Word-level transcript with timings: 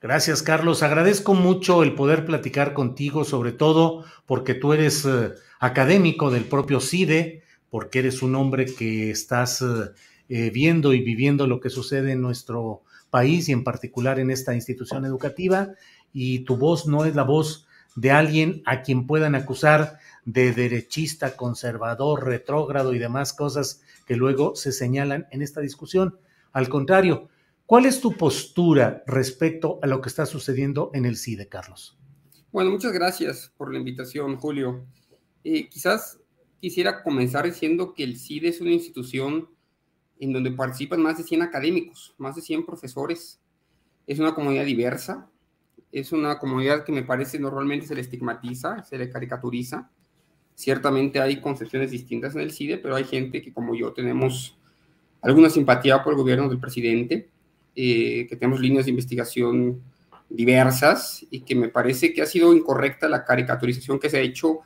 Gracias, 0.00 0.44
Carlos. 0.44 0.84
Agradezco 0.84 1.34
mucho 1.34 1.82
el 1.82 1.96
poder 1.96 2.24
platicar 2.24 2.72
contigo, 2.72 3.24
sobre 3.24 3.50
todo 3.50 4.04
porque 4.26 4.54
tú 4.54 4.72
eres 4.72 5.04
eh, 5.04 5.32
académico 5.58 6.30
del 6.30 6.44
propio 6.44 6.78
CIDE, 6.78 7.42
porque 7.68 7.98
eres 7.98 8.22
un 8.22 8.36
hombre 8.36 8.66
que 8.66 9.10
estás 9.10 9.60
eh, 9.60 9.90
eh, 10.28 10.50
viendo 10.50 10.94
y 10.94 11.02
viviendo 11.02 11.48
lo 11.48 11.58
que 11.58 11.68
sucede 11.68 12.12
en 12.12 12.22
nuestro 12.22 12.82
país 13.10 13.48
y 13.48 13.52
en 13.52 13.64
particular 13.64 14.20
en 14.20 14.30
esta 14.30 14.54
institución 14.54 15.04
educativa, 15.04 15.70
y 16.12 16.40
tu 16.40 16.56
voz 16.56 16.86
no 16.86 17.04
es 17.04 17.16
la 17.16 17.24
voz 17.24 17.66
de 17.96 18.12
alguien 18.12 18.62
a 18.66 18.82
quien 18.82 19.04
puedan 19.04 19.34
acusar 19.34 19.98
de 20.24 20.52
derechista, 20.52 21.34
conservador, 21.34 22.24
retrógrado 22.24 22.94
y 22.94 23.00
demás 23.00 23.32
cosas 23.32 23.82
que 24.06 24.14
luego 24.14 24.54
se 24.54 24.70
señalan 24.70 25.26
en 25.32 25.42
esta 25.42 25.60
discusión. 25.60 26.20
Al 26.52 26.68
contrario, 26.68 27.30
¿cuál 27.68 27.84
es 27.84 28.00
tu 28.00 28.16
postura 28.16 29.04
respecto 29.06 29.78
a 29.82 29.86
lo 29.86 30.00
que 30.00 30.08
está 30.08 30.24
sucediendo 30.24 30.90
en 30.94 31.04
el 31.04 31.18
CIDE, 31.18 31.48
Carlos? 31.48 31.98
Bueno, 32.50 32.70
muchas 32.70 32.92
gracias 32.92 33.52
por 33.58 33.70
la 33.70 33.78
invitación, 33.78 34.36
Julio. 34.36 34.86
Eh, 35.44 35.68
quizás 35.68 36.18
quisiera 36.62 37.02
comenzar 37.02 37.44
diciendo 37.44 37.92
que 37.92 38.04
el 38.04 38.18
CIDE 38.18 38.48
es 38.48 38.62
una 38.62 38.70
institución 38.70 39.50
en 40.18 40.32
donde 40.32 40.50
participan 40.50 41.02
más 41.02 41.18
de 41.18 41.24
100 41.24 41.42
académicos, 41.42 42.14
más 42.16 42.36
de 42.36 42.40
100 42.40 42.64
profesores. 42.64 43.38
Es 44.06 44.18
una 44.18 44.34
comunidad 44.34 44.64
diversa, 44.64 45.28
es 45.92 46.10
una 46.12 46.38
comunidad 46.38 46.84
que 46.84 46.92
me 46.92 47.02
parece 47.02 47.38
normalmente 47.38 47.86
se 47.86 47.94
le 47.94 48.00
estigmatiza, 48.00 48.82
se 48.82 48.96
le 48.96 49.10
caricaturiza. 49.10 49.90
Ciertamente 50.54 51.20
hay 51.20 51.38
concepciones 51.42 51.90
distintas 51.90 52.34
en 52.34 52.40
el 52.40 52.50
CIDE, 52.50 52.78
pero 52.78 52.96
hay 52.96 53.04
gente 53.04 53.42
que 53.42 53.52
como 53.52 53.74
yo 53.74 53.92
tenemos 53.92 54.58
alguna 55.20 55.50
simpatía 55.50 56.02
por 56.02 56.14
el 56.14 56.18
gobierno 56.18 56.48
del 56.48 56.58
presidente, 56.58 57.28
eh, 57.80 58.26
que 58.28 58.34
tenemos 58.34 58.58
líneas 58.58 58.86
de 58.86 58.90
investigación 58.90 59.80
diversas 60.28 61.24
y 61.30 61.42
que 61.42 61.54
me 61.54 61.68
parece 61.68 62.12
que 62.12 62.20
ha 62.20 62.26
sido 62.26 62.52
incorrecta 62.52 63.08
la 63.08 63.24
caricaturización 63.24 64.00
que 64.00 64.10
se 64.10 64.16
ha 64.16 64.20
hecho 64.20 64.62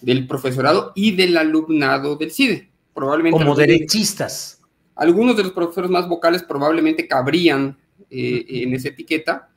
del 0.00 0.26
profesorado 0.26 0.92
y 0.94 1.14
del 1.14 1.36
alumnado 1.36 2.16
del 2.16 2.30
CIDE. 2.30 2.70
Probablemente 2.94 3.38
como 3.38 3.54
derechistas. 3.54 4.62
Algunos 4.94 5.36
de 5.36 5.42
los 5.42 5.52
profesores 5.52 5.90
más 5.90 6.08
vocales 6.08 6.42
probablemente 6.42 7.06
cabrían 7.06 7.76
eh, 8.08 8.46
en 8.48 8.72
esa 8.72 8.88
etiqueta, 8.88 9.50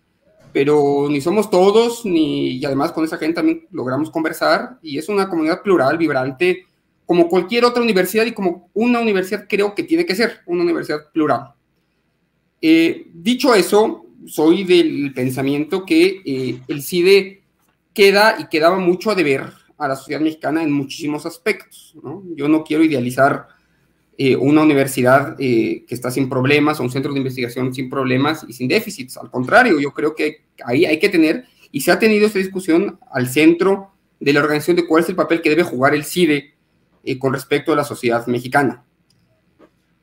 pero 0.51 1.07
ni 1.09 1.21
somos 1.21 1.49
todos, 1.49 2.05
ni, 2.05 2.57
y 2.57 2.65
además 2.65 2.91
con 2.91 3.05
esa 3.05 3.17
gente 3.17 3.35
también 3.35 3.67
logramos 3.71 4.11
conversar, 4.11 4.79
y 4.81 4.97
es 4.97 5.07
una 5.07 5.29
comunidad 5.29 5.61
plural, 5.61 5.97
vibrante, 5.97 6.65
como 7.05 7.29
cualquier 7.29 7.63
otra 7.63 7.81
universidad 7.81 8.25
y 8.25 8.33
como 8.33 8.69
una 8.73 8.99
universidad 8.99 9.45
creo 9.47 9.73
que 9.73 9.83
tiene 9.83 10.05
que 10.05 10.13
ser, 10.13 10.41
una 10.45 10.63
universidad 10.63 11.09
plural. 11.13 11.53
Eh, 12.61 13.07
dicho 13.13 13.53
eso, 13.53 14.05
soy 14.25 14.63
del 14.63 15.13
pensamiento 15.13 15.85
que 15.85 16.21
eh, 16.25 16.59
el 16.67 16.81
CIDE 16.81 17.43
queda 17.93 18.37
y 18.39 18.47
quedaba 18.47 18.79
mucho 18.79 19.11
a 19.11 19.15
deber 19.15 19.53
a 19.77 19.87
la 19.87 19.95
sociedad 19.95 20.21
mexicana 20.21 20.63
en 20.63 20.71
muchísimos 20.71 21.25
aspectos. 21.25 21.95
Yo 22.35 22.47
no 22.47 22.63
quiero 22.63 22.83
idealizar 22.83 23.47
eh, 24.17 24.35
una 24.35 24.63
universidad 24.63 25.37
que 25.37 25.85
está 25.89 26.09
sin 26.09 26.27
problemas 26.27 26.79
o 26.79 26.83
un 26.83 26.89
centro 26.89 27.13
de 27.13 27.19
investigación 27.19 27.73
sin 27.73 27.89
problemas 27.89 28.43
y 28.47 28.53
sin 28.53 28.67
déficits. 28.67 29.17
Al 29.17 29.29
contrario, 29.29 29.79
yo 29.79 29.93
creo 29.93 30.15
que 30.15 30.45
ahí 30.65 30.85
hay 30.85 30.97
que 30.97 31.09
tener, 31.09 31.45
y 31.71 31.81
se 31.81 31.91
ha 31.91 31.99
tenido 31.99 32.25
esta 32.25 32.39
discusión 32.39 32.99
al 33.11 33.27
centro 33.27 33.91
de 34.19 34.33
la 34.33 34.39
organización 34.39 34.77
de 34.77 34.87
cuál 34.87 35.03
es 35.03 35.09
el 35.09 35.15
papel 35.15 35.41
que 35.41 35.51
debe 35.51 35.61
jugar 35.61 35.93
el 35.93 36.03
CIDE 36.03 36.55
con 37.19 37.33
respecto 37.33 37.71
a 37.71 37.75
la 37.75 37.83
sociedad 37.83 38.25
mexicana. 38.25 38.83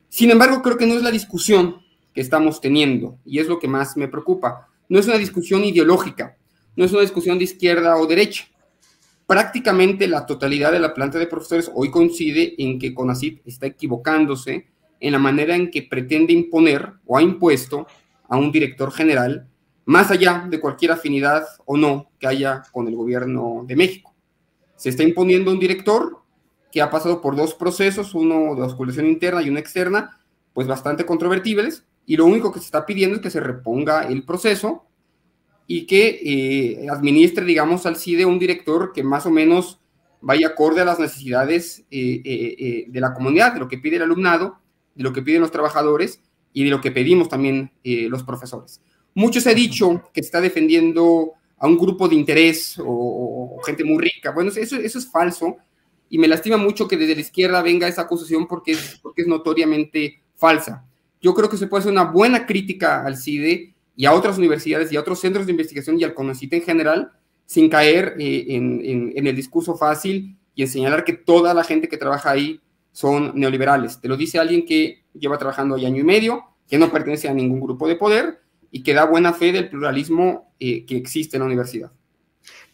Sin 0.07 0.31
embargo, 0.31 0.61
creo 0.61 0.77
que 0.77 0.87
no 0.87 0.93
es 0.93 1.03
la 1.03 1.11
discusión 1.11 1.84
que 2.15 2.21
estamos 2.21 2.59
teniendo, 2.59 3.19
y 3.23 3.37
es 3.37 3.47
lo 3.47 3.59
que 3.59 3.67
más 3.67 3.95
me 3.95 4.07
preocupa. 4.07 4.67
No 4.89 4.97
es 4.97 5.05
una 5.05 5.17
discusión 5.17 5.63
ideológica, 5.63 6.37
no 6.75 6.85
es 6.85 6.91
una 6.91 7.01
discusión 7.01 7.37
de 7.37 7.43
izquierda 7.43 7.97
o 7.97 8.07
derecha 8.07 8.47
prácticamente 9.25 10.07
la 10.07 10.25
totalidad 10.25 10.71
de 10.71 10.79
la 10.79 10.93
planta 10.93 11.17
de 11.17 11.27
profesores 11.27 11.71
hoy 11.73 11.89
coincide 11.89 12.55
en 12.57 12.79
que 12.79 12.93
CONACYT 12.93 13.41
está 13.45 13.65
equivocándose 13.67 14.67
en 14.99 15.11
la 15.11 15.19
manera 15.19 15.55
en 15.55 15.71
que 15.71 15.83
pretende 15.83 16.33
imponer 16.33 16.93
o 17.05 17.17
ha 17.17 17.21
impuesto 17.21 17.87
a 18.27 18.37
un 18.37 18.51
director 18.51 18.91
general, 18.91 19.47
más 19.85 20.09
allá 20.11 20.47
de 20.49 20.59
cualquier 20.59 20.91
afinidad 20.91 21.45
o 21.65 21.77
no 21.77 22.09
que 22.19 22.27
haya 22.27 22.63
con 22.71 22.87
el 22.87 22.95
gobierno 22.95 23.65
de 23.67 23.75
México. 23.75 24.13
Se 24.75 24.89
está 24.89 25.03
imponiendo 25.03 25.51
un 25.51 25.59
director 25.59 26.21
que 26.71 26.81
ha 26.81 26.89
pasado 26.89 27.21
por 27.21 27.35
dos 27.35 27.53
procesos, 27.53 28.13
uno 28.13 28.55
de 28.55 28.61
osculación 28.61 29.05
interna 29.07 29.41
y 29.41 29.49
uno 29.49 29.59
externa, 29.59 30.19
pues 30.53 30.67
bastante 30.67 31.05
controvertibles, 31.05 31.85
y 32.05 32.17
lo 32.17 32.25
único 32.25 32.51
que 32.51 32.59
se 32.59 32.65
está 32.65 32.85
pidiendo 32.85 33.15
es 33.15 33.21
que 33.21 33.29
se 33.29 33.39
reponga 33.39 34.07
el 34.07 34.23
proceso 34.23 34.85
y 35.67 35.87
que 35.87 36.19
eh, 36.23 36.87
administre, 36.89 37.45
digamos, 37.45 37.85
al 37.85 37.95
CIDE 37.95 38.25
un 38.25 38.37
director 38.37 38.91
que 38.93 39.03
más 39.03 39.25
o 39.25 39.31
menos 39.31 39.79
vaya 40.21 40.47
acorde 40.47 40.81
a 40.81 40.85
las 40.85 40.99
necesidades 40.99 41.85
eh, 41.89 42.21
eh, 42.23 42.85
de 42.87 42.99
la 42.99 43.13
comunidad, 43.13 43.53
de 43.53 43.59
lo 43.59 43.67
que 43.67 43.77
pide 43.77 43.95
el 43.95 44.03
alumnado, 44.03 44.59
de 44.93 45.03
lo 45.03 45.13
que 45.13 45.21
piden 45.21 45.41
los 45.41 45.51
trabajadores 45.51 46.21
y 46.53 46.63
de 46.63 46.69
lo 46.69 46.81
que 46.81 46.91
pedimos 46.91 47.27
también 47.27 47.71
los 47.83 48.23
profesores. 48.23 48.81
Mucho 49.13 49.41
se 49.41 49.49
ha 49.49 49.53
dicho 49.53 50.09
que 50.13 50.21
está 50.21 50.39
defendiendo 50.39 51.33
a 51.57 51.67
un 51.67 51.77
grupo 51.77 52.07
de 52.07 52.15
interés 52.15 52.79
o, 52.79 53.59
gente 53.65 53.83
muy 53.83 54.01
rica. 54.01 54.31
Bueno, 54.31 54.51
eso, 54.55 54.77
eso 54.77 54.99
es 54.99 55.11
falso 55.11 55.57
y 56.09 56.17
me 56.17 56.29
lastima 56.29 56.55
mucho 56.55 56.87
que 56.87 56.95
desde 56.95 57.15
la 57.15 57.21
izquierda 57.21 57.61
venga 57.61 57.89
esa 57.89 58.03
acusación 58.03 58.47
porque 58.47 58.77
porque 59.01 59.23
es 59.23 59.27
notoriamente 59.27 60.21
falsa. 60.35 60.84
Yo 61.25 61.33
creo 61.33 61.49
que 61.49 61.57
se 61.57 61.65
puede 61.65 61.79
hacer 61.79 61.91
una 61.91 62.03
buena 62.03 62.45
crítica 62.45 63.03
al 63.03 63.17
CIDE 63.17 63.73
y 63.95 64.05
a 64.05 64.13
otras 64.13 64.37
universidades 64.37 64.91
y 64.91 64.95
a 64.95 64.99
otros 64.99 65.19
centros 65.19 65.47
de 65.47 65.53
investigación 65.53 65.99
y 65.99 66.03
al 66.03 66.13
CONACYT 66.13 66.53
en 66.53 66.61
general, 66.61 67.13
sin 67.47 67.67
caer 67.67 68.15
eh, 68.19 68.45
en, 68.49 69.11
el 69.15 69.35
discurso 69.35 69.75
fácil 69.75 70.37
y 70.53 70.61
en 70.61 70.67
señalar 70.67 71.03
que 71.03 71.13
toda 71.13 71.55
la 71.55 71.63
gente 71.63 71.89
que 71.89 71.97
trabaja 71.97 72.29
ahí 72.29 72.61
son 72.91 73.31
neoliberales. 73.33 73.99
Te 73.99 74.07
lo 74.07 74.17
dice 74.17 74.37
alguien 74.37 74.67
que 74.67 75.03
lleva 75.15 75.39
trabajando 75.39 75.73
ahí 75.73 75.87
año 75.87 76.01
y 76.01 76.03
medio, 76.03 76.43
que 76.69 76.77
no 76.77 76.91
pertenece 76.91 77.27
a 77.27 77.33
ningún 77.33 77.59
grupo 77.59 77.87
de 77.87 77.95
poder 77.95 78.41
y 78.69 78.83
que 78.83 78.93
da 78.93 79.05
buena 79.05 79.33
fe 79.33 79.51
del 79.51 79.67
pluralismo 79.67 80.53
eh, 80.59 80.85
que 80.85 80.95
existe 80.95 81.37
en 81.37 81.41
la 81.41 81.47
universidad. 81.47 81.91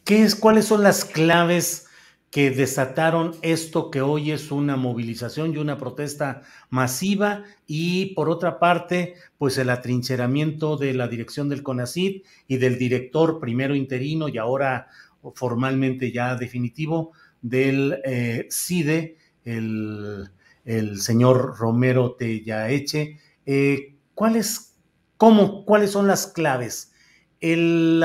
¿Qué 0.04 0.24
es, 0.24 0.36
¿Cuáles 0.36 0.66
son 0.66 0.84
las 0.84 1.06
claves 1.06 1.88
que 2.32 2.50
desataron 2.50 3.36
esto 3.42 3.92
que 3.92 4.02
hoy 4.02 4.32
es 4.32 4.52
una 4.52 4.78
movilización 4.78 5.54
y 5.54 5.58
una 5.58 5.78
protesta 5.78 6.44
masiva 6.70 7.44
y 7.68 8.16
por 8.16 8.30
otra 8.30 8.58
parte, 8.58 9.16
pues 9.38 9.58
el 9.58 9.70
atrincheramiento 9.70 10.78
de 10.78 10.94
la 10.94 11.10
dirección 11.10 11.50
del 11.50 11.62
CONACID 11.62 12.24
y 12.48 12.58
del 12.58 12.78
director 12.80 13.42
primero 13.42 13.76
interino 13.76 14.30
y 14.30 14.38
ahora 14.38 14.88
formalmente 15.36 16.14
ya 16.14 16.36
definitivo 16.36 17.12
del 17.42 18.00
eh, 18.06 18.48
CIDE, 18.50 19.18
el, 19.44 20.30
señor 21.02 21.58
Romero 21.58 22.16
Tellaeche. 22.18 23.20
Eh, 23.46 23.96
¿cuáles, 24.16 24.78
cómo, 25.18 25.66
cuáles 25.66 25.92
son 25.92 26.08
las 26.08 26.28
claves? 26.28 26.94
El, 27.42 28.02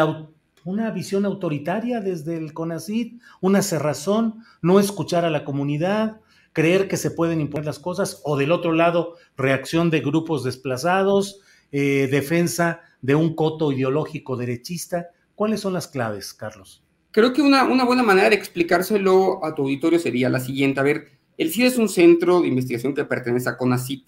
una 0.66 0.90
visión 0.90 1.24
autoritaria 1.24 2.00
desde 2.00 2.36
el 2.36 2.52
CONACID, 2.52 3.20
una 3.40 3.62
cerrazón, 3.62 4.42
no 4.62 4.80
escuchar 4.80 5.24
a 5.24 5.30
la 5.30 5.44
comunidad, 5.44 6.20
creer 6.52 6.88
que 6.88 6.96
se 6.96 7.12
pueden 7.12 7.40
imponer 7.40 7.66
las 7.66 7.78
cosas, 7.78 8.20
o 8.24 8.36
del 8.36 8.50
otro 8.50 8.72
lado, 8.72 9.14
reacción 9.36 9.90
de 9.90 10.00
grupos 10.00 10.42
desplazados, 10.42 11.40
eh, 11.70 12.08
defensa 12.10 12.80
de 13.00 13.14
un 13.14 13.36
coto 13.36 13.70
ideológico 13.70 14.36
derechista. 14.36 15.10
¿Cuáles 15.36 15.60
son 15.60 15.72
las 15.72 15.86
claves, 15.86 16.34
Carlos? 16.34 16.82
Creo 17.12 17.32
que 17.32 17.42
una, 17.42 17.62
buena 17.84 18.02
manera 18.02 18.28
de 18.28 18.34
explicárselo 18.34 19.44
a 19.44 19.54
tu 19.54 19.62
auditorio 19.62 20.00
sería 20.00 20.28
la 20.28 20.40
siguiente. 20.40 20.80
A 20.80 20.82
ver, 20.82 21.12
el 21.38 21.52
CID 21.52 21.66
es 21.66 21.78
un 21.78 21.88
centro 21.88 22.40
de 22.40 22.48
investigación 22.48 22.92
que 22.92 23.04
pertenece 23.04 23.48
a 23.48 23.56
CONACIT, 23.56 24.04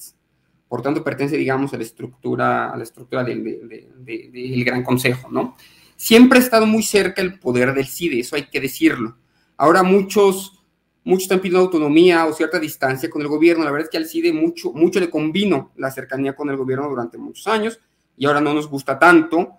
por 0.67 0.83
tanto 0.83 1.05
pertenece, 1.05 1.37
digamos, 1.37 1.73
a 1.73 1.77
la 1.77 1.85
estructura, 1.85 2.73
a 2.73 2.77
la 2.77 2.83
estructura 2.83 3.23
del 3.23 4.65
Gran 4.65 4.83
Consejo, 4.83 5.31
¿no? 5.31 5.57
Siempre 5.99 6.39
ha 6.39 6.43
estado 6.43 6.65
muy 6.65 6.85
cerca 6.85 7.21
el 7.21 7.41
poder 7.41 7.75
del 7.75 7.89
CIDE, 7.89 8.21
eso 8.21 8.37
hay 8.37 8.49
que 8.49 8.61
decirlo. 8.61 9.17
Ahora 9.56 9.83
muchos, 9.83 10.62
muchos 11.03 11.25
están 11.25 11.41
pidiendo 11.41 11.59
autonomía 11.59 12.25
o 12.25 12.33
cierta 12.33 12.61
distancia 12.61 13.11
con 13.11 13.21
el 13.21 13.27
gobierno. 13.27 13.65
La 13.65 13.73
verdad 13.73 13.87
es 13.87 13.91
que 13.91 13.97
al 13.97 14.06
CIDE 14.06 14.33
mucho, 14.33 14.73
mucho 14.73 15.00
le 15.00 15.11
convino 15.11 15.73
la 15.75 15.91
cercanía 15.91 16.37
con 16.37 16.50
el 16.50 16.56
gobierno 16.56 16.89
durante 16.89 17.19
muchos 17.19 17.49
años 17.49 17.81
y 18.17 18.27
ahora 18.27 18.41
no 18.41 18.55
nos 18.55 18.69
gusta 18.69 18.97
tanto. 18.97 19.59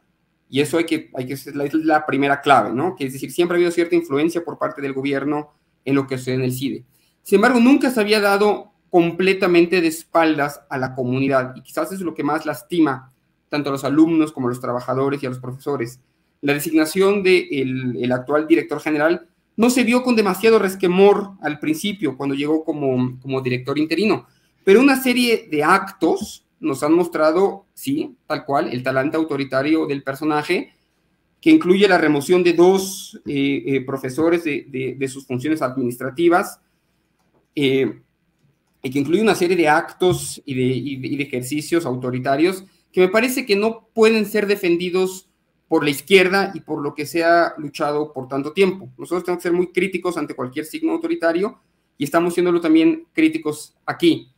Y 0.49 0.61
eso 0.61 0.77
hay 0.77 0.85
que, 0.85 1.11
hay 1.13 1.27
que 1.27 1.35
ser 1.35 1.57
la, 1.57 1.67
la 1.73 2.05
primera 2.05 2.39
clave, 2.39 2.71
¿no? 2.71 2.95
Que 2.95 3.07
es 3.07 3.11
decir, 3.11 3.33
siempre 3.33 3.55
ha 3.55 3.57
habido 3.57 3.71
cierta 3.71 3.97
influencia 3.97 4.41
por 4.41 4.57
parte 4.57 4.81
del 4.81 4.93
gobierno 4.93 5.51
en 5.83 5.95
lo 5.95 6.07
que 6.07 6.17
sucede 6.17 6.35
en 6.35 6.43
el 6.43 6.53
CIDE. 6.53 6.85
Sin 7.21 7.35
embargo, 7.35 7.59
nunca 7.59 7.91
se 7.91 7.99
había 7.99 8.21
dado 8.21 8.71
completamente 8.89 9.81
de 9.81 9.89
espaldas 9.89 10.61
a 10.69 10.77
la 10.77 10.95
comunidad 10.95 11.53
y 11.57 11.63
quizás 11.63 11.91
es 11.91 11.99
lo 11.99 12.13
que 12.15 12.23
más 12.23 12.45
lastima 12.45 13.11
tanto 13.49 13.69
a 13.69 13.73
los 13.73 13.83
alumnos 13.83 14.31
como 14.31 14.47
a 14.47 14.51
los 14.51 14.61
trabajadores 14.61 15.21
y 15.21 15.25
a 15.25 15.29
los 15.29 15.39
profesores. 15.39 15.99
La 16.41 16.53
designación 16.53 17.23
del 17.23 17.49
de 17.93 18.03
el 18.03 18.11
actual 18.11 18.47
director 18.47 18.79
general 18.79 19.27
no 19.55 19.69
se 19.69 19.83
vio 19.83 20.03
con 20.03 20.15
demasiado 20.15 20.57
resquemor 20.57 21.31
al 21.41 21.59
principio 21.59 22.15
cuando 22.15 22.35
llegó 22.35 22.63
como, 22.63 23.19
como 23.19 23.41
director 23.41 23.77
interino, 23.77 24.25
pero 24.63 24.79
una 24.79 25.01
serie 25.01 25.47
de 25.51 25.63
actos 25.63 26.45
nos 26.59 26.83
han 26.83 26.93
mostrado, 26.93 27.65
sí, 27.73 28.15
tal 28.27 28.45
cual, 28.45 28.71
el 28.71 28.83
talante 28.83 29.17
autoritario 29.17 29.85
del 29.85 30.03
personaje, 30.03 30.73
que 31.41 31.49
incluye 31.49 31.87
la 31.87 31.97
remoción 31.97 32.43
de 32.43 32.53
dos 32.53 33.19
eh, 33.25 33.63
eh, 33.65 33.81
profesores 33.81 34.43
de, 34.43 34.95
de, 34.97 35.07
sus 35.07 35.25
funciones 35.25 35.61
administrativas, 35.61 36.59
eh, 37.55 38.01
y 38.81 38.89
que 38.89 38.99
incluye 38.99 39.21
una 39.21 39.35
serie 39.35 39.57
de 39.57 39.67
actos 39.67 40.41
y 40.45 40.53
de, 40.53 40.63
y 40.63 41.17
de, 41.17 41.23
ejercicios 41.23 41.85
autoritarios 41.85 42.63
que 42.91 43.01
me 43.01 43.09
parece 43.09 43.45
que 43.45 43.55
no 43.55 43.89
pueden 43.93 44.25
ser 44.25 44.47
defendidos 44.47 45.28
por 45.69 45.83
la 45.83 45.91
izquierda 45.91 46.51
y 46.53 46.61
por 46.61 46.81
lo 46.81 46.95
que 46.95 47.05
se 47.05 47.23
ha 47.23 47.53
luchado 47.57 48.11
por 48.11 48.27
tanto 48.27 48.51
tiempo. 48.51 48.89
Nosotros 48.97 49.23
tenemos 49.23 49.41
que 49.41 49.49
ser 49.49 49.55
muy 49.55 49.67
críticos 49.71 50.17
ante 50.17 50.33
cualquier 50.33 50.65
signo 50.65 50.93
autoritario 50.93 51.59
y 51.97 52.03
estamos 52.03 52.33
siéndolo 52.33 52.59
también 52.59 53.07
críticos 53.13 53.75
aquí. 53.85 54.33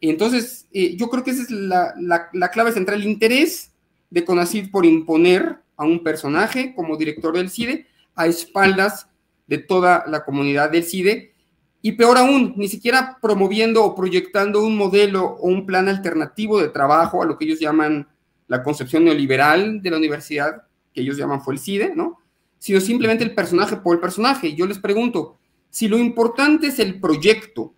Entonces, 0.00 0.68
eh, 0.72 0.96
yo 0.96 1.10
creo 1.10 1.24
que 1.24 1.32
esa 1.32 1.42
es 1.42 1.50
la, 1.50 1.92
la, 1.98 2.30
la, 2.32 2.48
clave 2.50 2.72
central, 2.72 3.00
el 3.00 3.08
interés 3.08 3.72
de 4.08 4.24
CONACID 4.24 4.70
por 4.70 4.86
imponer 4.86 5.58
a 5.76 5.84
un 5.84 6.02
personaje 6.02 6.72
como 6.74 6.96
director 6.96 7.36
del 7.36 7.50
CIDE 7.50 7.86
a 8.14 8.26
espaldas 8.26 9.08
de 9.48 9.58
toda 9.58 10.04
la 10.06 10.24
comunidad 10.24 10.70
del 10.70 10.84
CIDE 10.84 11.34
y 11.82 11.92
peor 11.92 12.18
aún, 12.18 12.54
ni 12.56 12.68
siquiera 12.68 13.18
promoviendo 13.20 13.84
o 13.84 13.94
proyectando 13.94 14.62
un 14.62 14.76
modelo 14.76 15.24
o 15.24 15.48
un 15.48 15.66
plan 15.66 15.88
alternativo 15.88 16.60
de 16.60 16.68
trabajo 16.68 17.22
a 17.22 17.26
lo 17.26 17.36
que 17.36 17.46
ellos 17.46 17.58
llaman 17.58 18.06
la 18.50 18.64
concepción 18.64 19.04
neoliberal 19.04 19.80
de 19.80 19.90
la 19.90 19.96
universidad, 19.96 20.64
que 20.92 21.02
ellos 21.02 21.16
llaman 21.16 21.40
fue 21.40 21.54
el 21.54 21.60
CIDE, 21.60 21.92
¿no? 21.94 22.18
Sino 22.58 22.80
simplemente 22.80 23.22
el 23.22 23.32
personaje 23.32 23.76
por 23.76 23.94
el 23.94 24.00
personaje. 24.00 24.56
Yo 24.56 24.66
les 24.66 24.80
pregunto, 24.80 25.38
si 25.70 25.86
lo 25.86 25.96
importante 25.96 26.66
es 26.66 26.80
el 26.80 26.98
proyecto 27.00 27.72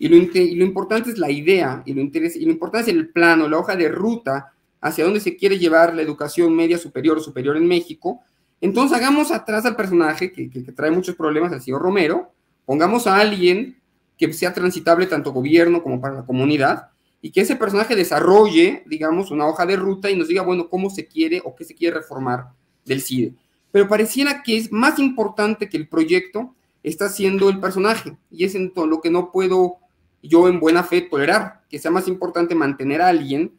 y 0.00 0.08
lo, 0.08 0.16
importante 0.64 1.10
es 1.10 1.18
la 1.18 1.30
idea 1.30 1.84
y 1.86 1.94
lo, 1.94 2.00
importante 2.00 2.90
es 2.90 2.96
el 2.96 3.08
plano, 3.10 3.48
la 3.48 3.58
hoja 3.58 3.76
de 3.76 3.88
ruta 3.88 4.52
hacia 4.80 5.04
dónde 5.04 5.20
se 5.20 5.36
quiere 5.36 5.60
llevar 5.60 5.94
la 5.94 6.02
educación 6.02 6.56
media 6.56 6.76
superior 6.76 7.18
o 7.18 7.20
superior 7.20 7.56
en 7.56 7.68
México, 7.68 8.20
entonces 8.60 8.98
hagamos 8.98 9.30
atrás 9.30 9.64
al 9.64 9.76
personaje 9.76 10.32
que 10.32 10.48
trae 10.74 10.90
muchos 10.90 11.14
problemas, 11.14 11.52
al 11.52 11.62
señor 11.62 11.82
Romero, 11.82 12.32
pongamos 12.66 13.06
a 13.06 13.16
alguien 13.16 13.78
que 14.18 14.32
sea 14.32 14.52
transitable 14.52 15.06
tanto 15.06 15.32
gobierno 15.32 15.84
como 15.84 16.00
para 16.00 16.16
la 16.16 16.26
comunidad, 16.26 16.88
y 17.22 17.32
que 17.32 17.42
ese 17.42 17.56
personaje 17.56 17.96
desarrolle, 17.96 18.82
digamos, 18.86 19.30
una 19.30 19.46
hoja 19.46 19.66
de 19.66 19.76
ruta 19.76 20.10
y 20.10 20.16
nos 20.16 20.28
diga, 20.28 20.42
bueno, 20.42 20.68
cómo 20.68 20.90
se 20.90 21.06
quiere 21.06 21.42
o 21.44 21.54
qué 21.54 21.64
se 21.64 21.74
quiere 21.74 21.96
reformar 21.98 22.48
del 22.84 23.02
CIDE. 23.02 23.34
Pero 23.70 23.88
pareciera 23.88 24.42
que 24.42 24.56
es 24.56 24.72
más 24.72 24.98
importante 24.98 25.68
que 25.68 25.76
el 25.76 25.88
proyecto 25.88 26.54
está 26.82 27.08
siendo 27.08 27.50
el 27.50 27.60
personaje, 27.60 28.16
y 28.30 28.44
es 28.44 28.54
en 28.54 28.72
todo 28.72 28.86
lo 28.86 29.00
que 29.00 29.10
no 29.10 29.30
puedo 29.32 29.76
yo 30.22 30.48
en 30.48 30.60
buena 30.60 30.82
fe 30.82 31.02
tolerar, 31.02 31.62
que 31.68 31.78
sea 31.78 31.90
más 31.90 32.08
importante 32.08 32.54
mantener 32.54 33.02
a 33.02 33.08
alguien 33.08 33.52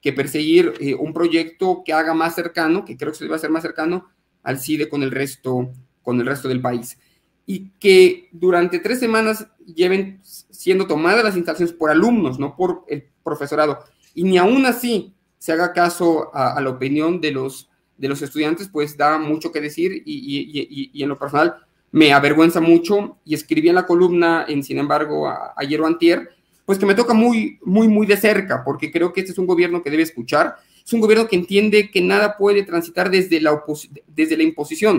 que 0.00 0.12
perseguir 0.12 0.74
eh, 0.80 0.94
un 0.94 1.14
proyecto 1.14 1.82
que 1.84 1.92
haga 1.92 2.14
más 2.14 2.34
cercano, 2.34 2.84
que 2.84 2.96
creo 2.96 3.12
que 3.12 3.18
se 3.18 3.24
debe 3.24 3.36
hacer 3.36 3.50
más 3.50 3.62
cercano 3.62 4.06
al 4.42 4.60
CIDE 4.60 4.88
con 4.88 5.02
el 5.02 5.10
resto, 5.10 5.70
con 6.02 6.20
el 6.20 6.26
resto 6.26 6.48
del 6.48 6.60
país. 6.60 6.98
Y 7.46 7.70
que 7.78 8.28
durante 8.32 8.78
tres 8.78 9.00
semanas 9.00 9.46
lleven 9.66 10.20
siendo 10.22 10.86
tomadas 10.86 11.24
las 11.24 11.36
instalaciones 11.36 11.74
por 11.74 11.90
alumnos, 11.90 12.38
no 12.38 12.56
por 12.56 12.84
el 12.88 13.04
profesorado, 13.22 13.80
y 14.14 14.24
ni 14.24 14.38
aún 14.38 14.64
así 14.66 15.14
se 15.38 15.52
haga 15.52 15.72
caso 15.72 16.34
a, 16.34 16.58
la 16.62 16.70
opinión 16.70 17.20
de 17.20 17.30
los, 17.32 17.68
de 17.98 18.08
los 18.08 18.22
estudiantes, 18.22 18.68
pues 18.68 18.96
da 18.96 19.18
mucho 19.18 19.52
que 19.52 19.60
decir 19.60 19.92
y, 19.92 20.00
y, 20.04 20.90
y, 20.92 21.02
en 21.02 21.08
lo 21.08 21.18
personal 21.18 21.56
me 21.92 22.14
avergüenza 22.14 22.62
mucho 22.62 23.18
y 23.26 23.34
escribí 23.34 23.68
en 23.68 23.74
la 23.74 23.84
columna, 23.86 24.46
en 24.48 24.62
sin 24.62 24.78
embargo, 24.78 25.28
a, 25.28 25.52
ayer 25.56 25.80
o 25.82 25.86
antier, 25.86 26.30
pues 26.64 26.78
que 26.78 26.86
me 26.86 26.94
toca 26.94 27.12
muy, 27.12 27.58
muy, 27.62 27.88
muy 27.88 28.06
de 28.06 28.16
cerca, 28.16 28.64
porque 28.64 28.90
creo 28.90 29.12
que 29.12 29.20
este 29.20 29.32
es 29.32 29.38
un 29.38 29.46
gobierno 29.46 29.82
que 29.82 29.90
debe 29.90 30.02
escuchar, 30.02 30.56
es 30.82 30.92
un 30.92 31.00
gobierno 31.00 31.28
que 31.28 31.36
entiende 31.36 31.90
que 31.90 32.00
nada 32.00 32.36
puede 32.36 32.62
transitar 32.62 33.10
desde 33.10 33.40
la, 33.40 33.62
desde 34.06 34.36
la 34.36 34.42
imposición. 34.44 34.98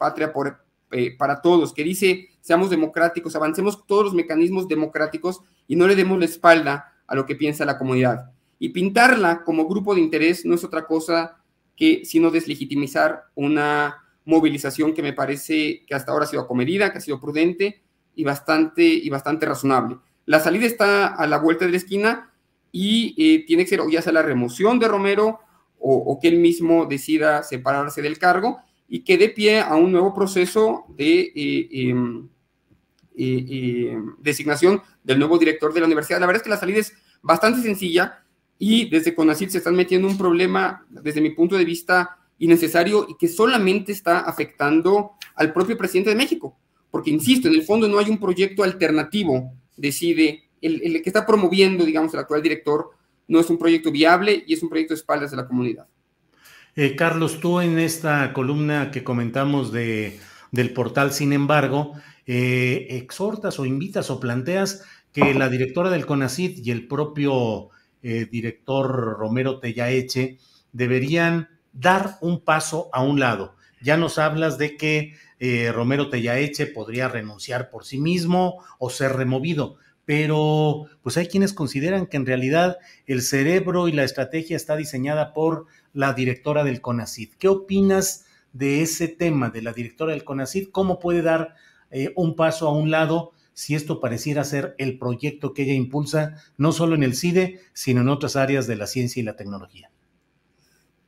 Patria 0.00 0.32
eh, 0.92 1.14
para 1.16 1.42
todos, 1.42 1.74
que 1.74 1.84
dice, 1.84 2.30
seamos 2.40 2.70
democráticos, 2.70 3.36
avancemos 3.36 3.86
todos 3.86 4.06
los 4.06 4.14
mecanismos 4.14 4.66
democráticos 4.66 5.42
y 5.68 5.76
no 5.76 5.86
le 5.86 5.94
demos 5.94 6.18
la 6.18 6.24
espalda 6.24 6.94
a 7.06 7.14
lo 7.14 7.26
que 7.26 7.36
piensa 7.36 7.66
la 7.66 7.76
comunidad. 7.78 8.32
Y 8.58 8.70
pintarla 8.70 9.44
como 9.44 9.68
grupo 9.68 9.94
de 9.94 10.00
interés 10.00 10.46
no 10.46 10.54
es 10.54 10.64
otra 10.64 10.86
cosa 10.86 11.36
que 11.76 12.04
sino 12.04 12.30
deslegitimizar 12.30 13.24
una 13.34 13.98
movilización 14.24 14.94
que 14.94 15.02
me 15.02 15.12
parece 15.12 15.84
que 15.86 15.94
hasta 15.94 16.12
ahora 16.12 16.24
ha 16.24 16.28
sido 16.28 16.42
acomedida, 16.42 16.90
que 16.90 16.98
ha 16.98 17.02
sido 17.02 17.20
prudente 17.20 17.82
y 18.14 18.24
bastante, 18.24 18.82
y 18.82 19.08
bastante 19.10 19.44
razonable. 19.44 19.98
La 20.24 20.40
salida 20.40 20.66
está 20.66 21.08
a 21.08 21.26
la 21.26 21.38
vuelta 21.38 21.66
de 21.66 21.72
la 21.72 21.76
esquina 21.76 22.32
y 22.72 23.14
eh, 23.18 23.44
tiene 23.46 23.64
que 23.64 23.70
ser 23.70 23.80
o 23.80 23.90
ya 23.90 24.00
sea 24.00 24.12
la 24.12 24.22
remoción 24.22 24.78
de 24.78 24.88
Romero 24.88 25.40
o 25.82 26.18
que 26.20 26.28
él 26.28 26.38
mismo 26.38 26.84
decida 26.84 27.42
separarse 27.42 28.02
del 28.02 28.18
cargo 28.18 28.60
y 28.90 29.04
que 29.04 29.16
dé 29.16 29.28
pie 29.28 29.60
a 29.60 29.76
un 29.76 29.92
nuevo 29.92 30.12
proceso 30.12 30.84
de 30.88 31.32
eh, 31.34 31.68
em, 31.70 32.28
eh, 33.16 33.46
eh, 33.48 33.98
designación 34.18 34.82
del 35.04 35.20
nuevo 35.20 35.38
director 35.38 35.72
de 35.72 35.78
la 35.78 35.86
universidad. 35.86 36.18
La 36.18 36.26
verdad 36.26 36.40
es 36.40 36.42
que 36.42 36.50
la 36.50 36.56
salida 36.58 36.80
es 36.80 36.92
bastante 37.22 37.62
sencilla 37.62 38.24
y 38.58 38.90
desde 38.90 39.14
CONACYT 39.14 39.50
se 39.50 39.58
están 39.58 39.76
metiendo 39.76 40.08
un 40.08 40.18
problema, 40.18 40.84
desde 40.90 41.20
mi 41.20 41.30
punto 41.30 41.56
de 41.56 41.64
vista, 41.64 42.18
innecesario 42.38 43.06
y 43.08 43.16
que 43.16 43.28
solamente 43.28 43.92
está 43.92 44.20
afectando 44.20 45.12
al 45.36 45.52
propio 45.52 45.78
presidente 45.78 46.10
de 46.10 46.16
México. 46.16 46.58
Porque, 46.90 47.10
insisto, 47.10 47.46
en 47.46 47.54
el 47.54 47.62
fondo 47.62 47.86
no 47.86 47.98
hay 47.98 48.10
un 48.10 48.18
proyecto 48.18 48.64
alternativo, 48.64 49.52
decide, 49.76 50.50
el, 50.60 50.82
el 50.82 51.00
que 51.00 51.10
está 51.10 51.24
promoviendo, 51.24 51.84
digamos, 51.84 52.12
el 52.12 52.20
actual 52.20 52.42
director, 52.42 52.90
no 53.28 53.38
es 53.38 53.48
un 53.48 53.56
proyecto 53.56 53.92
viable 53.92 54.42
y 54.44 54.54
es 54.54 54.62
un 54.64 54.68
proyecto 54.68 54.94
de 54.94 54.98
espaldas 54.98 55.30
de 55.30 55.36
la 55.36 55.46
comunidad. 55.46 55.86
Eh, 56.76 56.94
Carlos, 56.94 57.40
tú 57.40 57.60
en 57.60 57.78
esta 57.78 58.32
columna 58.32 58.90
que 58.90 59.02
comentamos 59.02 59.72
de, 59.72 60.20
del 60.52 60.72
portal, 60.72 61.12
sin 61.12 61.32
embargo, 61.32 61.94
eh, 62.26 62.86
exhortas 62.90 63.58
o 63.58 63.66
invitas 63.66 64.10
o 64.10 64.20
planteas 64.20 64.84
que 65.12 65.34
la 65.34 65.48
directora 65.48 65.90
del 65.90 66.06
CONACID 66.06 66.64
y 66.64 66.70
el 66.70 66.86
propio 66.86 67.70
eh, 68.02 68.28
director 68.30 69.18
Romero 69.18 69.58
Tellaeche 69.58 70.38
deberían 70.72 71.48
dar 71.72 72.18
un 72.20 72.44
paso 72.44 72.88
a 72.92 73.02
un 73.02 73.18
lado. 73.18 73.56
Ya 73.82 73.96
nos 73.96 74.18
hablas 74.18 74.58
de 74.58 74.76
que 74.76 75.14
Romero 75.72 76.10
Tellaeche 76.10 76.66
podría 76.66 77.08
renunciar 77.08 77.70
por 77.70 77.86
sí 77.86 77.98
mismo 77.98 78.62
o 78.78 78.90
ser 78.90 79.14
removido, 79.14 79.78
pero 80.04 80.86
pues 81.02 81.16
hay 81.16 81.28
quienes 81.28 81.54
consideran 81.54 82.06
que 82.06 82.18
en 82.18 82.26
realidad 82.26 82.76
el 83.06 83.22
cerebro 83.22 83.88
y 83.88 83.92
la 83.92 84.04
estrategia 84.04 84.54
está 84.54 84.76
diseñada 84.76 85.32
por 85.32 85.66
la 85.92 86.12
directora 86.12 86.64
del 86.64 86.80
CONACID. 86.80 87.34
¿Qué 87.38 87.48
opinas 87.48 88.26
de 88.52 88.82
ese 88.82 89.08
tema 89.08 89.50
de 89.50 89.62
la 89.62 89.72
directora 89.72 90.12
del 90.12 90.24
CONACID? 90.24 90.68
¿Cómo 90.70 90.98
puede 90.98 91.22
dar 91.22 91.54
eh, 91.90 92.12
un 92.16 92.36
paso 92.36 92.68
a 92.68 92.72
un 92.72 92.90
lado 92.90 93.32
si 93.52 93.74
esto 93.74 94.00
pareciera 94.00 94.44
ser 94.44 94.74
el 94.78 94.98
proyecto 94.98 95.52
que 95.52 95.62
ella 95.62 95.74
impulsa, 95.74 96.36
no 96.56 96.72
solo 96.72 96.94
en 96.94 97.02
el 97.02 97.14
CIDE, 97.14 97.60
sino 97.72 98.00
en 98.00 98.08
otras 98.08 98.36
áreas 98.36 98.66
de 98.66 98.76
la 98.76 98.86
ciencia 98.86 99.20
y 99.20 99.24
la 99.24 99.36
tecnología? 99.36 99.90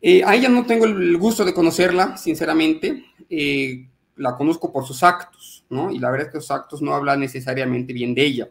Eh, 0.01 0.25
a 0.25 0.35
ella 0.35 0.49
no 0.49 0.67
tengo 0.67 0.85
el 0.85 1.17
gusto 1.17 1.45
de 1.45 1.55
conocerla, 1.55 2.17
sinceramente. 2.17 3.05
Eh, 3.31 3.89
la 4.17 4.37
conozco 4.37 4.73
por 4.73 4.85
sus 4.85 5.03
actos, 5.03 5.65
¿no? 5.71 5.91
Y 5.93 5.99
la 5.99 6.11
verdad 6.11 6.27
es 6.27 6.33
que 6.33 6.41
sus 6.41 6.51
actos 6.51 6.83
no 6.83 6.95
hablan 6.95 7.21
necesariamente 7.21 7.93
bien 7.93 8.15
de 8.15 8.25
ella. 8.25 8.51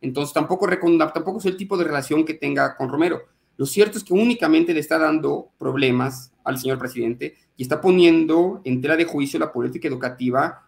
Entonces 0.00 0.34
tampoco, 0.34 0.68
tampoco 0.68 1.38
es 1.38 1.46
el 1.46 1.56
tipo 1.56 1.78
de 1.78 1.84
relación 1.84 2.24
que 2.24 2.34
tenga 2.34 2.76
con 2.76 2.90
Romero. 2.90 3.22
Lo 3.56 3.66
cierto 3.66 3.98
es 3.98 4.04
que 4.04 4.12
únicamente 4.12 4.74
le 4.74 4.80
está 4.80 4.98
dando 4.98 5.50
problemas 5.58 6.32
al 6.44 6.58
señor 6.58 6.78
presidente 6.78 7.34
y 7.56 7.62
está 7.62 7.80
poniendo 7.80 8.60
en 8.64 8.80
tela 8.80 8.96
de 8.96 9.04
juicio 9.04 9.38
la 9.38 9.52
política 9.52 9.88
educativa 9.88 10.64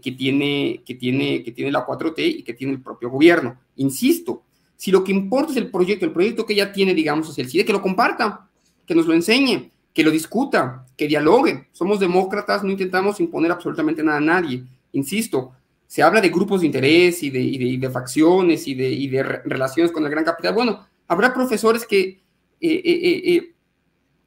que 0.00 0.12
tiene, 0.12 0.82
que, 0.86 0.94
tiene, 0.94 1.42
que 1.42 1.52
tiene 1.52 1.70
la 1.70 1.86
4T 1.86 2.14
y 2.16 2.42
que 2.42 2.54
tiene 2.54 2.72
el 2.72 2.80
propio 2.80 3.10
gobierno. 3.10 3.58
Insisto, 3.76 4.42
si 4.76 4.90
lo 4.90 5.04
que 5.04 5.12
importa 5.12 5.52
es 5.52 5.58
el 5.58 5.70
proyecto, 5.70 6.06
el 6.06 6.12
proyecto 6.12 6.46
que 6.46 6.54
ella 6.54 6.72
tiene, 6.72 6.94
digamos, 6.94 7.28
es 7.28 7.38
el 7.38 7.48
CIDE, 7.48 7.64
que 7.64 7.72
lo 7.72 7.82
comparta, 7.82 8.48
que 8.86 8.94
nos 8.94 9.06
lo 9.06 9.12
enseñe, 9.12 9.70
que 9.92 10.02
lo 10.02 10.10
discuta, 10.10 10.86
que 10.96 11.06
dialogue. 11.06 11.68
Somos 11.72 12.00
demócratas, 12.00 12.64
no 12.64 12.70
intentamos 12.70 13.20
imponer 13.20 13.52
absolutamente 13.52 14.02
nada 14.02 14.18
a 14.18 14.20
nadie. 14.20 14.64
Insisto, 14.92 15.52
se 15.86 16.02
habla 16.02 16.20
de 16.20 16.30
grupos 16.30 16.62
de 16.62 16.66
interés 16.66 17.22
y 17.22 17.30
de, 17.30 17.78
de, 17.78 17.90
facciones 17.90 18.66
y 18.66 18.74
de, 18.74 18.90
y 18.90 19.08
de 19.08 19.22
relaciones 19.22 19.92
con 19.92 20.04
el 20.04 20.10
gran 20.10 20.24
capital. 20.24 20.54
Bueno, 20.54 20.86
habrá 21.06 21.34
profesores 21.34 21.86
que 21.86 22.21
eh, 22.64 22.80
eh, 22.84 23.22
eh, 23.34 23.52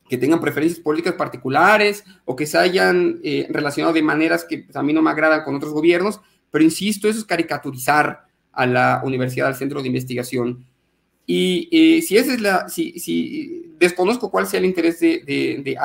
que 0.09 0.17
tengan 0.17 0.41
preferencias 0.41 0.81
políticas 0.81 1.15
particulares 1.15 2.03
o 2.25 2.35
que 2.35 2.45
se 2.45 2.57
hayan 2.57 3.21
relacionado 3.49 3.93
de 3.93 4.03
maneras 4.03 4.45
que 4.47 4.59
pues, 4.59 4.75
a 4.75 4.83
mí 4.83 4.91
no 4.91 5.01
me 5.01 5.09
agradan 5.09 5.43
con 5.43 5.55
otros 5.55 5.71
gobiernos, 5.71 6.19
pero 6.51 6.63
insisto, 6.63 7.07
eso 7.07 7.19
es 7.19 7.25
caricaturizar 7.25 8.25
a 8.51 8.65
la 8.67 9.01
universidad, 9.03 9.47
al 9.47 9.55
centro 9.55 9.81
de 9.81 9.87
investigación. 9.87 10.65
Y 11.25 12.03
si 12.05 12.17
esa 12.17 12.33
es 12.33 12.41
la, 12.41 12.69
si, 12.69 12.99
si, 12.99 13.73
desconozco 13.79 14.29
cuál 14.29 14.45
sea 14.45 14.59
el 14.59 14.65
interés 14.65 14.99
de, 14.99 15.23
de, 15.25 15.75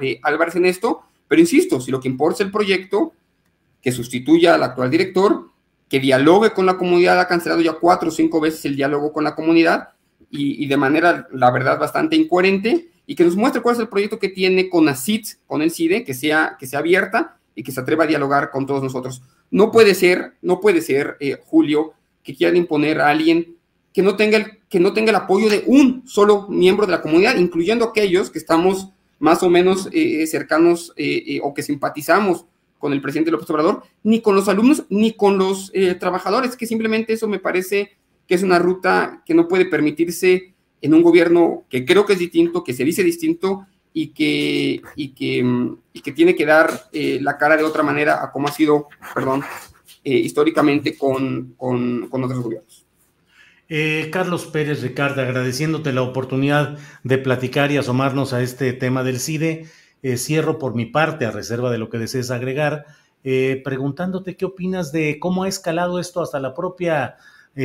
de, 0.00 0.20
Álvarez 0.22 0.54
en 0.54 0.66
esto, 0.66 1.02
pero 1.26 1.40
insisto, 1.40 1.80
si 1.80 1.90
lo 1.90 2.00
que 2.00 2.08
importa 2.08 2.34
es 2.36 2.46
el 2.46 2.52
proyecto, 2.52 3.12
que 3.82 3.90
sustituya 3.90 4.54
al 4.54 4.62
actual 4.62 4.90
director, 4.90 5.50
que 5.88 5.98
dialogue 5.98 6.52
con 6.52 6.66
la 6.66 6.76
comunidad, 6.76 7.18
ha 7.18 7.26
cancelado 7.26 7.60
ya 7.60 7.72
cuatro 7.72 8.10
o 8.10 8.12
cinco 8.12 8.40
veces 8.40 8.64
el 8.66 8.76
diálogo 8.76 9.12
con 9.12 9.24
la 9.24 9.34
comunidad, 9.34 9.93
y, 10.36 10.66
de 10.66 10.76
manera, 10.76 11.28
la 11.32 11.50
verdad, 11.52 11.78
bastante 11.78 12.16
incoherente 12.16 12.88
y 13.06 13.14
que 13.14 13.24
nos 13.24 13.36
muestre 13.36 13.62
cuál 13.62 13.76
es 13.76 13.80
el 13.80 13.88
proyecto 13.88 14.18
que 14.18 14.28
tiene 14.28 14.68
con 14.68 14.88
ACID, 14.88 15.26
con 15.46 15.62
el 15.62 15.70
CIDE, 15.70 16.04
que 16.04 16.12
sea, 16.12 16.56
que 16.58 16.66
sea 16.66 16.80
abierta 16.80 17.36
y 17.54 17.62
que 17.62 17.70
se 17.70 17.80
atreva 17.80 18.04
a 18.04 18.08
dialogar 18.08 18.50
con 18.50 18.66
todos 18.66 18.82
nosotros. 18.82 19.22
No 19.52 19.70
puede 19.70 19.94
ser, 19.94 20.32
no 20.42 20.60
puede 20.60 20.80
ser, 20.80 21.16
eh, 21.20 21.38
Julio, 21.44 21.92
que 22.24 22.34
quieran 22.34 22.56
imponer 22.56 23.00
a 23.00 23.10
alguien 23.10 23.56
que 23.92 24.02
no, 24.02 24.16
tenga 24.16 24.38
el, 24.38 24.58
que 24.68 24.80
no 24.80 24.92
tenga 24.92 25.10
el 25.10 25.16
apoyo 25.16 25.48
de 25.48 25.62
un 25.66 26.02
solo 26.04 26.48
miembro 26.48 26.86
de 26.86 26.92
la 26.92 27.02
comunidad, 27.02 27.36
incluyendo 27.36 27.84
aquellos 27.84 28.30
que 28.30 28.38
estamos 28.38 28.88
más 29.20 29.44
o 29.44 29.50
menos 29.50 29.88
eh, 29.92 30.26
cercanos 30.26 30.92
eh, 30.96 31.38
o 31.44 31.54
que 31.54 31.62
simpatizamos 31.62 32.46
con 32.80 32.92
el 32.92 33.00
presidente 33.00 33.30
López 33.30 33.48
Obrador, 33.50 33.84
ni 34.02 34.20
con 34.20 34.34
los 34.34 34.48
alumnos, 34.48 34.84
ni 34.90 35.12
con 35.12 35.38
los 35.38 35.72
trabajadores, 35.98 36.54
que 36.54 36.66
simplemente 36.66 37.14
eso 37.14 37.26
me 37.28 37.38
parece 37.38 37.92
que 38.26 38.34
es 38.34 38.42
una 38.42 38.58
ruta 38.58 39.22
que 39.24 39.34
no 39.34 39.48
puede 39.48 39.66
permitirse 39.66 40.54
en 40.80 40.94
un 40.94 41.02
gobierno 41.02 41.64
que 41.70 41.84
creo 41.84 42.04
que 42.04 42.14
es 42.14 42.18
distinto, 42.18 42.62
que 42.62 42.74
se 42.74 42.84
dice 42.84 43.02
distinto 43.02 43.66
y 43.92 44.08
que, 44.08 44.82
y 44.96 45.14
que, 45.14 45.72
y 45.92 46.00
que 46.00 46.12
tiene 46.12 46.34
que 46.34 46.44
dar 46.44 46.88
eh, 46.92 47.20
la 47.22 47.38
cara 47.38 47.56
de 47.56 47.62
otra 47.62 47.82
manera 47.82 48.22
a 48.22 48.30
como 48.32 48.48
ha 48.48 48.52
sido, 48.52 48.88
perdón, 49.14 49.42
eh, 50.02 50.16
históricamente 50.16 50.98
con, 50.98 51.54
con, 51.56 52.08
con, 52.08 52.24
otros 52.24 52.40
gobiernos. 52.40 52.84
Eh, 53.68 54.10
Carlos 54.12 54.46
Pérez 54.46 54.82
Ricardo, 54.82 55.22
agradeciéndote 55.22 55.92
la 55.92 56.02
oportunidad 56.02 56.76
de 57.02 57.18
platicar 57.18 57.70
y 57.70 57.76
asomarnos 57.76 58.32
a 58.32 58.42
este 58.42 58.72
tema 58.72 59.04
del 59.04 59.20
CIDE, 59.20 59.66
cierro 60.16 60.58
por 60.58 60.74
mi 60.74 60.84
parte, 60.84 61.24
a 61.24 61.30
reserva 61.30 61.70
de 61.70 61.78
lo 61.78 61.88
que 61.88 61.96
desees 61.96 62.30
agregar, 62.30 62.84
preguntándote 63.22 64.36
qué 64.36 64.44
opinas 64.44 64.92
de 64.92 65.18
cómo 65.18 65.44
ha 65.44 65.48
escalado 65.48 65.98
esto 65.98 66.20
hasta 66.20 66.40
la 66.40 66.52
propia 66.52 67.16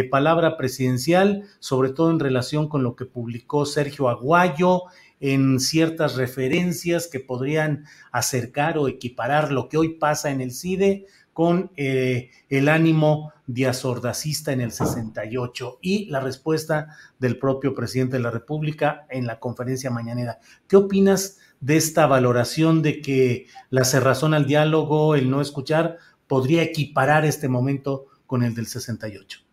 palabra 0.10 0.58
presidencial, 0.58 1.44
sobre 1.60 1.90
todo 1.90 2.12
en 2.12 2.20
relación 2.20 2.68
con 2.68 2.84
lo 2.84 2.96
que 2.96 3.06
publicó 3.06 3.66
Sergio 3.66 4.10
Aguayo, 4.10 4.84
en 5.20 5.60
ciertas 5.60 6.16
referencias 6.16 7.08
que 7.08 7.20
podrían 7.20 7.86
acercar 8.12 8.78
o 8.78 8.88
equiparar 8.88 9.52
lo 9.52 9.68
que 9.68 9.78
hoy 9.78 9.96
pasa 9.96 10.32
en 10.32 10.42
el 10.42 10.52
CIDE 10.52 11.06
con 11.34 11.72
eh, 11.78 12.32
el 12.50 12.70
ánimo 12.70 13.32
diazordacista 13.48 14.52
en 14.52 14.62
el 14.62 14.72
68 14.72 15.80
y 15.82 16.06
la 16.06 16.20
respuesta 16.20 16.96
del 17.18 17.40
propio 17.40 17.74
presidente 17.74 18.18
de 18.18 18.24
la 18.24 18.32
República 18.32 19.06
en 19.10 19.26
la 19.26 19.40
conferencia 19.40 19.90
mañanera. 19.90 20.40
¿Qué 20.68 20.76
opinas 20.76 21.40
de 21.60 21.78
esta 21.78 22.08
valoración 22.08 22.82
de 22.82 23.02
que 23.02 23.48
la 23.70 23.86
cerrazón 23.86 24.34
al 24.34 24.46
diálogo, 24.46 25.16
el 25.16 25.30
no 25.30 25.42
escuchar, 25.42 25.98
podría 26.28 26.62
equiparar 26.62 27.26
este 27.26 27.48
momento 27.48 28.06
con 28.28 28.44
el 28.44 28.54
del 28.54 28.68
68? 28.68 29.49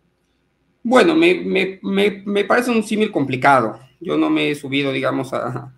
Bueno, 0.89 1.15
me, 1.15 2.43
parece 2.45 2.71
un 2.71 2.81
símil 2.81 3.11
complicado. 3.11 3.77
Yo 3.99 4.15
no 4.15 4.29
me 4.29 4.51
he 4.51 4.55
subido, 4.55 4.93
digamos, 4.93 5.33
a, 5.33 5.73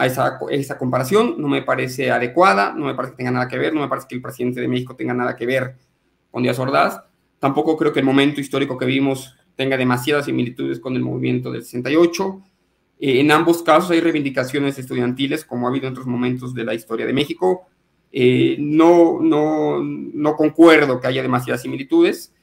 esa, 0.00 0.36
esa, 0.50 0.76
comparación. 0.76 1.36
No 1.38 1.46
me 1.46 1.62
parece 1.62 2.10
adecuada, 2.10 2.74
no 2.76 2.86
me 2.86 2.94
parece 2.96 3.12
que 3.12 3.18
tenga 3.18 3.30
nada 3.30 3.46
que 3.46 3.56
ver, 3.56 3.72
no 3.72 3.82
me 3.82 3.88
parece 3.88 4.08
que 4.08 4.16
el 4.16 4.20
presidente 4.20 4.60
de 4.60 4.66
México 4.66 4.96
tenga 4.96 5.14
nada 5.14 5.36
que 5.36 5.46
ver 5.46 5.76
con 6.32 6.42
Díaz 6.42 6.58
Ordaz. 6.58 7.00
Tampoco 7.38 7.76
creo 7.76 7.92
que 7.92 8.00
el 8.00 8.04
momento 8.04 8.40
histórico 8.40 8.76
que 8.76 8.84
vimos 8.84 9.36
tenga 9.54 9.76
demasiadas 9.76 10.24
similitudes 10.24 10.80
con 10.80 10.96
el 10.96 11.02
movimiento 11.02 11.52
del 11.52 11.62
68. 11.62 12.42
Eh, 12.98 13.20
en 13.20 13.30
ambos 13.30 13.62
casos 13.62 13.92
hay 13.92 14.00
reivindicaciones 14.00 14.76
estudiantiles, 14.76 15.44
como 15.44 15.68
ha 15.68 15.70
habido 15.70 15.86
en 15.86 15.92
otros 15.92 16.08
momentos 16.08 16.52
de 16.52 16.64
la 16.64 16.74
historia 16.74 17.06
de 17.06 17.12
México. 17.12 17.68
Eh, 18.10 18.56
no, 18.58 19.20
no, 19.20 19.80
no 19.84 20.34
concuerdo 20.34 21.00
que 21.00 21.06
haya 21.06 21.22
demasiadas 21.22 21.62
similitudes. 21.62 22.34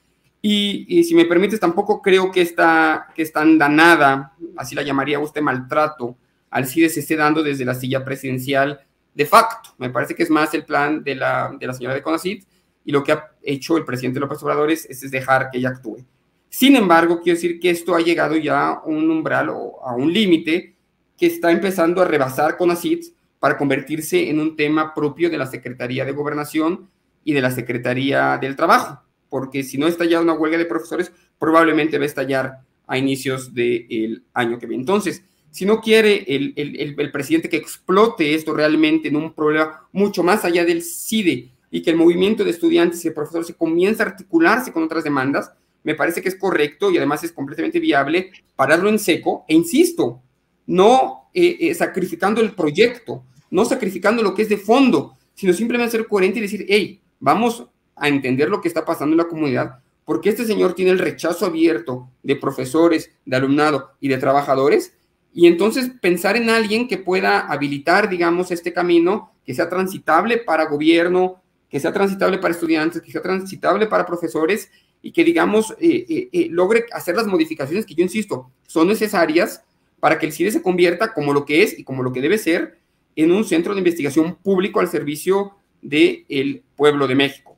Y, 0.48 1.04
si 1.06 1.16
me 1.16 1.26
permites, 1.26 1.60
tampoco 1.60 2.04
creo 2.04 2.32
que 2.32 2.42
esta, 2.42 3.08
que 3.16 3.24
esta 3.24 3.42
andanada, 3.42 4.34
así 4.56 4.76
la 4.76 4.84
llamaría 4.84 5.18
usted 5.18 5.42
maltrato, 5.42 6.18
al 6.52 6.68
CIDE 6.68 6.90
se 6.90 7.00
esté 7.00 7.16
dando 7.16 7.42
desde 7.42 7.66
la 7.66 7.74
silla 7.74 8.06
presidencial 8.06 8.80
de 9.16 9.26
facto. 9.26 9.72
Me 9.80 9.90
parece 9.90 10.14
que 10.14 10.22
es 10.22 10.30
más 10.30 10.54
el 10.54 10.64
plan 10.64 11.04
de 11.04 11.16
la, 11.16 11.52
de 11.60 11.66
la 11.66 11.74
señora 11.74 11.96
de 11.96 12.04
Conacid 12.04 12.44
y 12.84 12.92
lo 12.92 13.04
que 13.04 13.14
ha 13.14 13.32
hecho 13.42 13.76
el 13.76 13.86
presidente 13.86 14.20
López 14.20 14.44
Obrador 14.44 14.70
es, 14.70 14.86
es 14.86 15.10
dejar 15.10 15.50
que 15.50 15.58
ella 15.58 15.70
actúe. 15.70 16.06
Sin 16.48 16.76
embargo, 16.76 17.22
quiero 17.24 17.38
decir 17.38 17.60
que 17.60 17.72
esto 17.72 17.96
ha 17.96 18.02
llegado 18.02 18.36
ya 18.36 18.68
a 18.68 18.84
un 18.84 19.10
umbral 19.10 19.50
o 19.50 19.84
a 19.84 19.96
un 19.96 20.14
límite 20.14 20.76
que 21.18 21.26
está 21.26 21.50
empezando 21.50 22.04
a 22.04 22.06
rebasar 22.06 22.56
CONACID 22.56 23.04
para 23.40 23.58
convertirse 23.58 24.30
en 24.30 24.40
un 24.40 24.56
tema 24.56 24.94
propio 24.94 25.32
de 25.32 25.40
la 25.40 25.48
Secretaría 25.48 26.06
de 26.06 26.12
Gobernación 26.12 26.88
y 27.24 27.34
de 27.34 27.42
la 27.42 27.50
Secretaría 27.50 28.38
del 28.38 28.56
Trabajo 28.56 29.02
porque 29.36 29.64
si 29.64 29.78
no 29.78 29.86
estalla 29.86 30.22
una 30.22 30.32
huelga 30.32 30.58
de 30.58 30.64
profesores, 30.64 31.12
probablemente 31.38 31.98
va 31.98 32.06
a 32.06 32.08
estallar 32.08 32.60
a 32.88 32.98
inicios 32.98 33.54
del 33.54 34.24
año 34.34 34.58
que 34.58 34.66
viene. 34.66 34.84
Entonces, 34.84 35.26
si 35.52 35.66
no 35.66 35.82
quiere 35.82 36.24
el, 36.34 36.54
el, 36.56 36.98
el, 36.98 37.12
presidente 37.12 37.50
que 37.50 37.58
explote 37.58 38.34
esto 38.34 38.54
realmente 38.54 39.10
en 39.10 39.18
un 39.18 39.34
problema 39.34 39.90
mucho 39.92 40.24
más 40.24 40.46
allá 40.46 40.64
del 40.64 40.82
CIDE 40.82 41.50
y 41.70 41.82
que 41.82 41.90
el 41.90 41.98
movimiento 41.98 42.46
de 42.46 42.52
estudiantes 42.52 43.04
y 43.04 43.10
de 43.10 43.14
profesores 43.14 43.54
comience 43.58 44.02
a 44.02 44.06
articularse 44.06 44.72
con 44.72 44.84
otras 44.84 45.04
demandas, 45.04 45.52
me 45.84 45.96
parece 45.96 46.22
que 46.22 46.30
es 46.30 46.38
correcto 46.38 46.90
y 46.90 46.96
además 46.96 47.22
es 47.26 47.34
completamente 47.34 47.82
viable 47.82 48.32
pararlo 48.56 48.88
en 48.88 49.00
seco 49.00 49.44
e 49.50 49.54
insisto, 49.54 50.22
no 50.66 51.30
eh, 51.34 51.58
eh, 51.60 51.76
sacrificando 51.76 52.40
el 52.40 52.54
proyecto, 52.54 53.26
no 53.50 53.66
sacrificando 53.66 54.24
lo 54.24 54.34
que 54.34 54.44
es 54.44 54.48
de 54.48 54.56
fondo, 54.56 55.18
sino 55.34 55.52
simplemente 55.52 55.92
ser 55.92 56.08
coherente 56.08 56.40
y 56.40 56.44
decir, 56.44 56.66
hey, 56.70 57.02
vamos 57.20 57.68
a 57.96 58.08
entender 58.08 58.50
lo 58.50 58.62
que 58.62 58.68
está 58.68 58.86
pasando 58.86 59.14
en 59.14 59.18
la 59.18 59.28
comunidad, 59.28 59.80
porque 60.06 60.30
este 60.30 60.46
señor 60.46 60.74
tiene 60.74 60.92
el 60.92 61.00
rechazo 61.00 61.46
abierto 61.46 62.10
de 62.24 62.36
profesores, 62.36 63.12
de 63.26 63.36
alumnado 63.36 63.92
y 64.00 64.08
de 64.08 64.18
trabajadores, 64.18 64.94
y 65.34 65.48
entonces 65.48 65.92
pensar 66.02 66.38
en 66.38 66.50
alguien 66.50 66.88
que 66.88 66.98
pueda 66.98 67.42
habilitar, 67.42 68.10
digamos, 68.10 68.52
este 68.52 68.72
camino, 68.72 69.34
que 69.46 69.54
sea 69.54 69.70
transitable 69.70 70.38
para 70.38 70.66
gobierno, 70.66 71.42
que 71.70 71.80
sea 71.80 71.92
transitable 71.92 72.38
para 72.38 72.54
estudiantes, 72.54 73.02
que 73.02 73.12
sea 73.12 73.22
transitable 73.22 73.88
para 73.88 74.06
profesores 74.06 74.72
y 75.02 75.12
que, 75.12 75.24
digamos, 75.24 75.72
eh, 75.80 76.06
eh, 76.08 76.30
eh, 76.32 76.48
logre 76.50 76.86
hacer 76.94 77.16
las 77.16 77.28
modificaciones 77.28 77.86
que 77.86 77.94
yo 77.94 78.04
insisto, 78.04 78.50
son 78.66 78.88
necesarias 78.88 79.62
para 80.00 80.18
que 80.18 80.26
el 80.26 80.32
CIDE 80.32 80.52
se 80.52 80.62
convierta 80.62 81.14
como 81.14 81.34
lo 81.34 81.46
que 81.46 81.64
es 81.64 81.78
y 81.78 81.84
como 81.84 82.02
lo 82.02 82.14
que 82.14 82.22
debe 82.22 82.38
ser 82.38 82.80
en 83.16 83.32
un 83.32 83.44
centro 83.44 83.74
de 83.74 83.80
investigación 83.80 84.36
público 84.36 84.80
al 84.80 84.88
servicio 84.88 85.58
del 85.82 86.64
pueblo 86.76 87.08
de 87.08 87.16
México. 87.16 87.55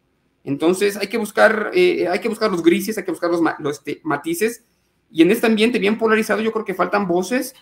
Entonces 0.48 0.96
hay 0.96 1.08
que 1.08 1.18
buscar, 1.18 1.72
hay 1.74 2.20
que 2.22 2.30
buscar 2.30 2.50
los 2.50 2.63
grises, 2.63 2.98
hay 2.98 3.04
que 3.04 3.12
buscar 3.12 3.30
los, 3.30 3.42
este, 3.70 4.00
matices 4.04 4.63
y 5.12 5.22
en 5.22 5.30
este 5.30 5.46
ambiente 5.46 5.77
bien 5.77 5.98
polarizado 5.98 6.39
yo 6.39 6.54
creo 6.54 6.63
que 6.63 6.74
faltan 6.74 7.06
voces 7.06 7.54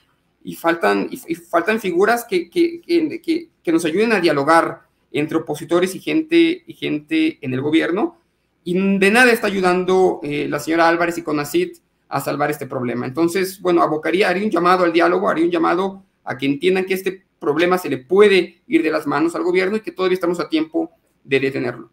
y 0.44 0.54
faltan, 0.54 1.10
faltan 1.50 1.80
figuras 1.80 2.28
que, 2.30 3.50
nos 3.66 3.86
ayuden 3.86 4.12
a 4.12 4.20
dialogar 4.20 4.84
entre 5.12 5.38
opositores 5.38 5.96
y 5.96 6.00
gente, 6.00 6.64
y 6.68 6.74
gente 6.76 7.40
en 7.42 7.56
el 7.56 7.62
gobierno. 7.62 8.20
Y 8.64 8.76
de 9.00 9.10
nada 9.10 9.32
está 9.32 9.48
ayudando 9.48 10.20
eh, 10.22 10.48
la 10.48 10.60
señora 10.60 10.88
Álvarez 10.88 11.18
y 11.18 11.24
Conacit 11.24 11.78
a 12.08 12.22
salvar 12.22 12.52
este 12.52 12.68
problema. 12.68 13.08
Entonces, 13.08 13.60
bueno, 13.62 13.82
abocaría, 13.82 14.30
haría 14.30 14.44
un 14.44 14.52
llamado 14.52 14.84
al 14.84 14.94
diálogo, 14.94 15.28
haría 15.28 15.46
un 15.46 15.52
llamado 15.52 16.04
a 16.24 16.38
que 16.38 16.46
entiendan 16.46 16.86
que 16.86 16.94
este 16.94 17.26
problema 17.40 17.80
se 17.80 17.90
le 17.90 17.98
puede 17.98 18.62
ir 18.68 18.84
de 18.84 18.92
las 18.92 19.08
manos 19.08 19.34
al 19.34 19.42
gobierno 19.42 19.78
y 19.78 19.82
que 19.82 19.92
todavía 19.92 20.14
estamos 20.14 20.40
a 20.40 20.50
tiempo 20.50 20.92
de 21.24 21.40
detenerlo. 21.40 21.90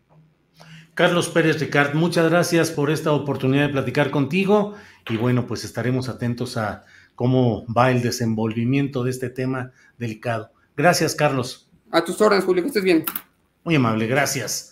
Carlos 0.94 1.30
Pérez 1.30 1.58
Ricard, 1.58 1.94
muchas 1.94 2.28
gracias 2.28 2.70
por 2.70 2.90
esta 2.90 3.12
oportunidad 3.12 3.66
de 3.66 3.72
platicar 3.72 4.10
contigo 4.10 4.74
y 5.08 5.16
bueno, 5.16 5.46
pues 5.46 5.64
estaremos 5.64 6.10
atentos 6.10 6.58
a 6.58 6.84
cómo 7.14 7.64
va 7.66 7.90
el 7.90 8.02
desenvolvimiento 8.02 9.02
de 9.02 9.10
este 9.10 9.30
tema 9.30 9.72
delicado. 9.96 10.52
Gracias, 10.76 11.14
Carlos. 11.14 11.70
A 11.90 12.04
tus 12.04 12.20
órdenes, 12.20 12.44
Julio, 12.44 12.62
que 12.62 12.68
estés 12.68 12.84
bien. 12.84 13.06
Muy 13.64 13.74
amable, 13.74 14.06
gracias. 14.06 14.71